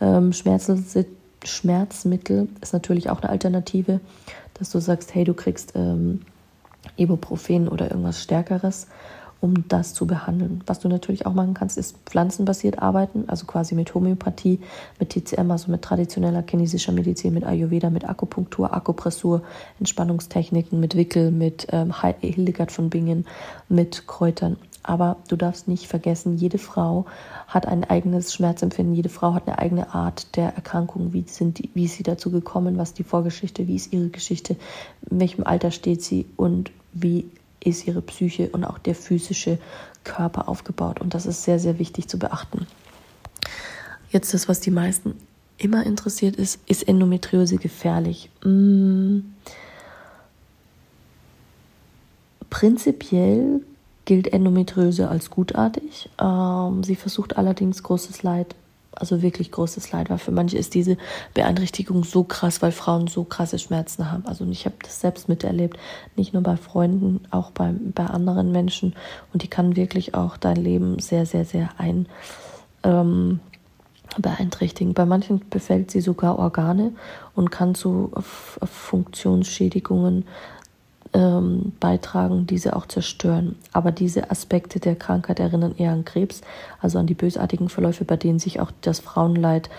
Ähm, 0.00 0.32
Schmerzmittel 0.32 2.48
ist 2.60 2.72
natürlich 2.72 3.10
auch 3.10 3.22
eine 3.22 3.30
Alternative, 3.30 4.00
dass 4.54 4.70
du 4.70 4.80
sagst, 4.80 5.14
hey, 5.14 5.24
du 5.24 5.34
kriegst 5.34 5.72
ähm, 5.76 6.22
Ibuprofen 6.98 7.68
oder 7.68 7.90
irgendwas 7.90 8.22
Stärkeres, 8.22 8.88
um 9.40 9.68
das 9.68 9.94
zu 9.94 10.06
behandeln. 10.06 10.62
Was 10.66 10.80
du 10.80 10.88
natürlich 10.88 11.26
auch 11.26 11.32
machen 11.32 11.54
kannst, 11.54 11.78
ist 11.78 11.96
pflanzenbasiert 12.06 12.80
arbeiten, 12.80 13.24
also 13.28 13.46
quasi 13.46 13.74
mit 13.74 13.94
Homöopathie, 13.94 14.60
mit 14.98 15.10
TCM, 15.10 15.50
also 15.50 15.70
mit 15.70 15.82
traditioneller 15.82 16.42
chinesischer 16.48 16.92
Medizin, 16.92 17.34
mit 17.34 17.44
Ayurveda, 17.44 17.90
mit 17.90 18.08
Akupunktur, 18.08 18.74
Akupressur, 18.74 19.42
Entspannungstechniken, 19.78 20.80
mit 20.80 20.96
Wickel, 20.96 21.30
mit 21.30 21.68
ähm, 21.70 21.94
Hildegard 22.20 22.72
von 22.72 22.90
Bingen, 22.90 23.26
mit 23.68 24.06
Kräutern. 24.08 24.56
Aber 24.82 25.18
du 25.28 25.36
darfst 25.36 25.68
nicht 25.68 25.86
vergessen, 25.86 26.38
jede 26.38 26.56
Frau 26.56 27.04
hat 27.46 27.66
ein 27.66 27.84
eigenes 27.84 28.32
Schmerzempfinden, 28.32 28.94
jede 28.94 29.10
Frau 29.10 29.34
hat 29.34 29.46
eine 29.46 29.58
eigene 29.58 29.94
Art 29.94 30.34
der 30.34 30.54
Erkrankung, 30.54 31.12
wie, 31.12 31.24
sind 31.28 31.58
die, 31.58 31.68
wie 31.74 31.84
ist 31.84 31.96
sie 31.96 32.02
dazu 32.02 32.30
gekommen, 32.30 32.78
was 32.78 32.90
ist 32.90 32.98
die 32.98 33.04
Vorgeschichte, 33.04 33.68
wie 33.68 33.76
ist 33.76 33.92
ihre 33.92 34.08
Geschichte, 34.08 34.56
in 35.10 35.20
welchem 35.20 35.44
Alter 35.44 35.72
steht 35.72 36.02
sie? 36.02 36.26
Und 36.36 36.70
wie 37.02 37.30
ist 37.62 37.86
ihre 37.86 38.02
Psyche 38.02 38.48
und 38.50 38.64
auch 38.64 38.78
der 38.78 38.94
physische 38.94 39.58
Körper 40.04 40.48
aufgebaut. 40.48 41.00
Und 41.00 41.14
das 41.14 41.26
ist 41.26 41.44
sehr, 41.44 41.58
sehr 41.58 41.78
wichtig 41.78 42.08
zu 42.08 42.18
beachten. 42.18 42.66
Jetzt 44.10 44.32
das, 44.32 44.48
was 44.48 44.60
die 44.60 44.70
meisten 44.70 45.14
immer 45.58 45.84
interessiert 45.84 46.36
ist, 46.36 46.60
ist 46.66 46.86
Endometriose 46.86 47.56
gefährlich? 47.56 48.30
Mmh. 48.44 49.22
Prinzipiell 52.48 53.60
gilt 54.06 54.32
Endometriose 54.32 55.08
als 55.08 55.28
gutartig. 55.28 56.08
Ähm, 56.18 56.82
sie 56.82 56.96
versucht 56.96 57.36
allerdings 57.36 57.82
großes 57.82 58.22
Leid, 58.22 58.54
also 59.00 59.22
wirklich 59.22 59.50
großes 59.50 59.92
Leid, 59.92 60.10
weil 60.10 60.18
für 60.18 60.30
manche 60.30 60.58
ist 60.58 60.74
diese 60.74 60.96
Beeinträchtigung 61.34 62.04
so 62.04 62.24
krass, 62.24 62.62
weil 62.62 62.72
Frauen 62.72 63.06
so 63.06 63.24
krasse 63.24 63.58
Schmerzen 63.58 64.10
haben. 64.10 64.26
Also 64.26 64.44
ich 64.50 64.64
habe 64.64 64.76
das 64.82 65.00
selbst 65.00 65.28
miterlebt, 65.28 65.78
nicht 66.16 66.32
nur 66.32 66.42
bei 66.42 66.56
Freunden, 66.56 67.20
auch 67.30 67.50
bei, 67.50 67.72
bei 67.94 68.06
anderen 68.06 68.52
Menschen. 68.52 68.94
Und 69.32 69.42
die 69.42 69.48
kann 69.48 69.76
wirklich 69.76 70.14
auch 70.14 70.36
dein 70.36 70.56
Leben 70.56 70.98
sehr, 70.98 71.26
sehr, 71.26 71.44
sehr 71.44 71.70
ein 71.78 72.06
ähm, 72.82 73.40
beeinträchtigen. 74.16 74.94
Bei 74.94 75.06
manchen 75.06 75.48
befällt 75.50 75.90
sie 75.90 76.00
sogar 76.00 76.38
Organe 76.38 76.92
und 77.34 77.50
kann 77.50 77.74
zu 77.74 78.10
Funktionsschädigungen 78.62 80.24
ähm, 81.12 81.72
beitragen, 81.80 82.46
diese 82.46 82.76
auch 82.76 82.86
zerstören. 82.86 83.56
Aber 83.72 83.92
diese 83.92 84.30
Aspekte 84.30 84.80
der 84.80 84.96
Krankheit 84.96 85.40
erinnern 85.40 85.74
eher 85.76 85.92
an 85.92 86.04
Krebs, 86.04 86.42
also 86.80 86.98
an 86.98 87.06
die 87.06 87.14
bösartigen 87.14 87.68
Verläufe, 87.68 88.04
bei 88.04 88.16
denen 88.16 88.38
sich 88.38 88.60
auch 88.60 88.70
das 88.82 89.00
Frauenleid 89.00 89.70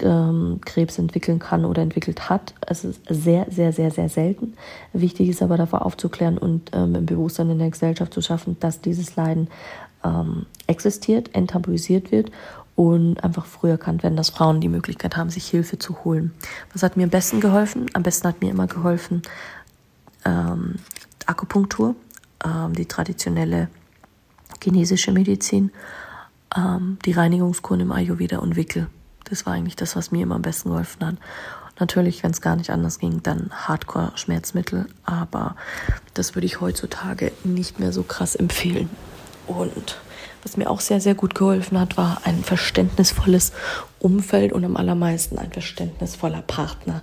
ähm, 0.00 0.60
Krebs 0.64 0.98
entwickeln 0.98 1.38
kann 1.38 1.64
oder 1.64 1.82
entwickelt 1.82 2.30
hat. 2.30 2.54
Es 2.66 2.84
ist 2.84 3.00
sehr, 3.08 3.46
sehr, 3.50 3.72
sehr, 3.72 3.90
sehr 3.90 4.08
selten. 4.08 4.54
Wichtig 4.92 5.28
ist 5.28 5.42
aber 5.42 5.56
davor 5.56 5.84
aufzuklären 5.84 6.38
und 6.38 6.70
ähm, 6.72 6.94
im 6.94 7.06
Bewusstsein 7.06 7.50
in 7.50 7.58
der 7.58 7.70
Gesellschaft 7.70 8.12
zu 8.14 8.22
schaffen, 8.22 8.56
dass 8.60 8.80
dieses 8.80 9.16
Leiden 9.16 9.48
ähm, 10.04 10.46
existiert, 10.66 11.34
enttabuisiert 11.34 12.10
wird 12.10 12.30
und 12.74 13.22
einfach 13.22 13.44
früh 13.44 13.70
erkannt 13.70 14.02
werden, 14.02 14.16
dass 14.16 14.30
Frauen 14.30 14.60
die 14.60 14.68
Möglichkeit 14.68 15.16
haben, 15.16 15.30
sich 15.30 15.46
Hilfe 15.46 15.78
zu 15.78 16.04
holen. 16.04 16.32
Was 16.72 16.82
hat 16.82 16.96
mir 16.96 17.04
am 17.04 17.10
besten 17.10 17.40
geholfen? 17.40 17.86
Am 17.92 18.02
besten 18.02 18.28
hat 18.28 18.40
mir 18.40 18.50
immer 18.50 18.66
geholfen, 18.66 19.22
ähm, 20.24 20.76
Akupunktur, 21.26 21.94
ähm, 22.44 22.74
die 22.74 22.86
traditionelle 22.86 23.68
chinesische 24.62 25.12
Medizin, 25.12 25.70
ähm, 26.56 26.98
die 27.04 27.12
Reinigungskuren 27.12 27.80
im 27.80 27.92
Ayurveda 27.92 28.38
und 28.38 28.56
Wickel. 28.56 28.88
Das 29.24 29.46
war 29.46 29.54
eigentlich 29.54 29.76
das, 29.76 29.96
was 29.96 30.10
mir 30.10 30.22
immer 30.22 30.34
am 30.34 30.42
besten 30.42 30.70
geholfen 30.70 31.06
hat. 31.06 31.16
Natürlich, 31.80 32.22
wenn 32.22 32.32
es 32.32 32.40
gar 32.40 32.56
nicht 32.56 32.70
anders 32.70 32.98
ging, 32.98 33.22
dann 33.22 33.50
Hardcore-Schmerzmittel, 33.50 34.86
aber 35.04 35.56
das 36.14 36.34
würde 36.34 36.46
ich 36.46 36.60
heutzutage 36.60 37.32
nicht 37.44 37.80
mehr 37.80 37.92
so 37.92 38.02
krass 38.02 38.34
empfehlen. 38.34 38.90
Und 39.46 39.98
was 40.42 40.56
mir 40.56 40.68
auch 40.68 40.80
sehr, 40.80 41.00
sehr 41.00 41.14
gut 41.14 41.34
geholfen 41.34 41.80
hat, 41.80 41.96
war 41.96 42.20
ein 42.24 42.44
verständnisvolles 42.44 43.52
Umfeld 43.98 44.52
und 44.52 44.64
am 44.64 44.76
allermeisten 44.76 45.38
ein 45.38 45.52
verständnisvoller 45.52 46.42
Partner, 46.42 47.02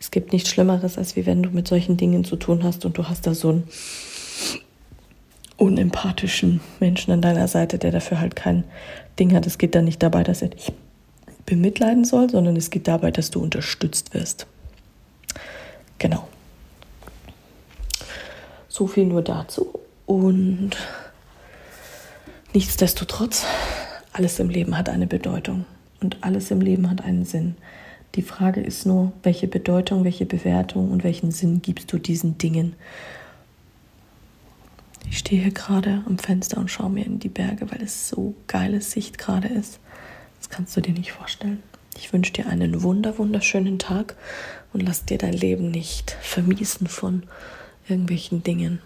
es 0.00 0.10
gibt 0.10 0.32
nichts 0.32 0.48
Schlimmeres, 0.48 0.96
als 0.96 1.14
wie 1.14 1.26
wenn 1.26 1.42
du 1.42 1.50
mit 1.50 1.68
solchen 1.68 1.98
Dingen 1.98 2.24
zu 2.24 2.36
tun 2.36 2.64
hast 2.64 2.84
und 2.86 2.96
du 2.96 3.06
hast 3.08 3.26
da 3.26 3.34
so 3.34 3.50
einen 3.50 3.68
unempathischen 5.58 6.60
Menschen 6.80 7.12
an 7.12 7.20
deiner 7.20 7.46
Seite, 7.46 7.78
der 7.78 7.92
dafür 7.92 8.18
halt 8.18 8.34
kein 8.34 8.64
Ding 9.18 9.34
hat. 9.34 9.46
Es 9.46 9.58
geht 9.58 9.74
dann 9.74 9.84
nicht 9.84 10.02
dabei, 10.02 10.22
dass 10.22 10.40
er 10.40 10.48
dich 10.48 10.72
bemitleiden 11.44 12.04
soll, 12.04 12.30
sondern 12.30 12.56
es 12.56 12.70
geht 12.70 12.88
dabei, 12.88 13.10
dass 13.10 13.30
du 13.30 13.42
unterstützt 13.42 14.14
wirst. 14.14 14.46
Genau. 15.98 16.26
So 18.68 18.86
viel 18.86 19.04
nur 19.04 19.20
dazu. 19.20 19.80
Und 20.06 20.70
nichtsdestotrotz, 22.54 23.44
alles 24.14 24.40
im 24.40 24.48
Leben 24.48 24.78
hat 24.78 24.88
eine 24.88 25.06
Bedeutung 25.06 25.66
und 26.00 26.16
alles 26.22 26.50
im 26.50 26.62
Leben 26.62 26.88
hat 26.88 27.04
einen 27.04 27.26
Sinn. 27.26 27.56
Die 28.16 28.22
Frage 28.22 28.60
ist 28.60 28.86
nur, 28.86 29.12
welche 29.22 29.46
Bedeutung, 29.46 30.04
welche 30.04 30.26
Bewertung 30.26 30.90
und 30.90 31.04
welchen 31.04 31.30
Sinn 31.30 31.62
gibst 31.62 31.92
du 31.92 31.98
diesen 31.98 32.38
Dingen? 32.38 32.74
Ich 35.08 35.18
stehe 35.18 35.42
hier 35.42 35.52
gerade 35.52 36.02
am 36.06 36.18
Fenster 36.18 36.58
und 36.58 36.70
schaue 36.70 36.90
mir 36.90 37.06
in 37.06 37.20
die 37.20 37.28
Berge, 37.28 37.70
weil 37.70 37.82
es 37.82 38.08
so 38.08 38.34
geile 38.46 38.80
Sicht 38.80 39.18
gerade 39.18 39.48
ist. 39.48 39.78
Das 40.38 40.50
kannst 40.50 40.76
du 40.76 40.80
dir 40.80 40.92
nicht 40.92 41.12
vorstellen. 41.12 41.62
Ich 41.96 42.12
wünsche 42.12 42.32
dir 42.32 42.46
einen 42.46 42.82
wunder, 42.82 43.18
wunderschönen 43.18 43.78
Tag 43.78 44.16
und 44.72 44.82
lass 44.82 45.04
dir 45.04 45.18
dein 45.18 45.32
Leben 45.32 45.70
nicht 45.70 46.16
vermiesen 46.20 46.86
von 46.86 47.24
irgendwelchen 47.88 48.42
Dingen. 48.42 48.80